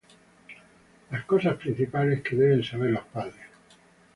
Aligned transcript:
Las 1.11 1.25
cosas 1.25 1.57
principales 1.57 2.23
que 2.23 2.35
deben 2.35 2.63
saber 2.63 2.89
los 2.89 3.03
padres 3.05 3.35